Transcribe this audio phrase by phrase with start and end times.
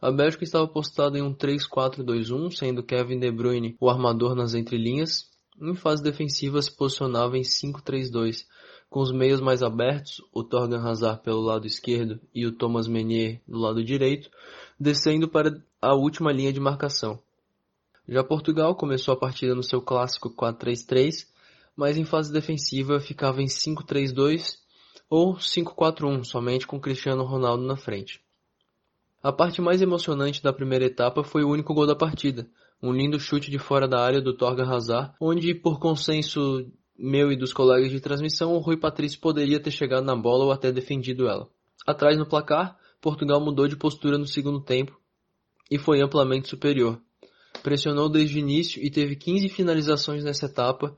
[0.00, 5.26] A Bélgica estava postada em um 3-4-2-1, sendo Kevin De Bruyne o armador nas entrelinhas.
[5.60, 8.46] Em fase defensiva se posicionava em 5-3-2,
[8.88, 13.40] com os meios mais abertos, o Torgan Hazard pelo lado esquerdo e o Thomas Meunier
[13.46, 14.30] do lado direito,
[14.80, 17.20] descendo para a última linha de marcação.
[18.08, 21.26] Já Portugal começou a partida no seu clássico 4-3-3,
[21.76, 24.56] mas em fase defensiva ficava em 5-3-2
[25.10, 28.20] ou 5-4-1, somente com Cristiano Ronaldo na frente.
[29.22, 32.48] A parte mais emocionante da primeira etapa foi o único gol da partida,
[32.82, 36.66] um lindo chute de fora da área do Torgan Hazard, onde, por consenso
[36.98, 40.52] meu e dos colegas de transmissão, o Rui Patrício poderia ter chegado na bola ou
[40.52, 41.48] até defendido ela.
[41.86, 44.98] Atrás no placar, Portugal mudou de postura no segundo tempo
[45.70, 47.00] e foi amplamente superior.
[47.62, 50.96] Pressionou desde o início e teve 15 finalizações nessa etapa,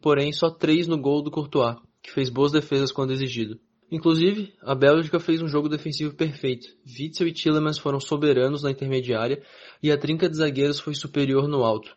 [0.00, 3.58] porém só 3 no gol do Courtois, que fez boas defesas quando exigido.
[3.90, 6.68] Inclusive, a Bélgica fez um jogo defensivo perfeito.
[6.86, 9.42] Witzel e Tillemans foram soberanos na intermediária
[9.82, 11.96] e a trinca de zagueiros foi superior no alto.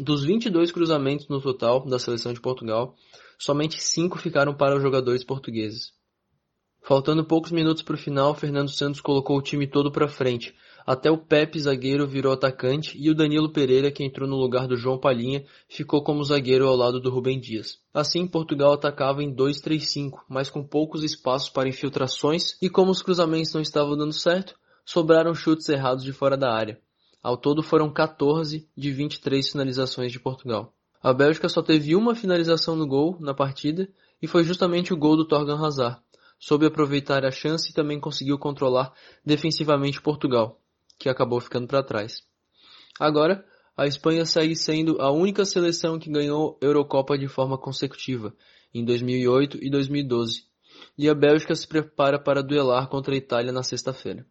[0.00, 2.94] Dos 22 cruzamentos no total da seleção de Portugal,
[3.36, 5.92] somente 5 ficaram para os jogadores portugueses.
[6.80, 10.54] Faltando poucos minutos para o final, Fernando Santos colocou o time todo para frente.
[10.86, 14.76] Até o Pepe, zagueiro, virou atacante e o Danilo Pereira, que entrou no lugar do
[14.76, 17.80] João Palhinha, ficou como zagueiro ao lado do Rubem Dias.
[17.92, 23.52] Assim, Portugal atacava em 2-3-5, mas com poucos espaços para infiltrações e como os cruzamentos
[23.52, 26.80] não estavam dando certo, sobraram chutes errados de fora da área.
[27.22, 30.74] Ao todo foram 14 de 23 finalizações de Portugal.
[31.02, 33.88] A Bélgica só teve uma finalização no gol na partida
[34.20, 36.00] e foi justamente o gol do Torgan Hazard.
[36.38, 38.92] Soube aproveitar a chance e também conseguiu controlar
[39.24, 40.60] defensivamente Portugal,
[40.98, 42.22] que acabou ficando para trás.
[42.98, 43.44] Agora,
[43.76, 48.34] a Espanha segue sendo a única seleção que ganhou Eurocopa de forma consecutiva,
[48.74, 50.44] em 2008 e 2012,
[50.96, 54.26] e a Bélgica se prepara para duelar contra a Itália na sexta-feira.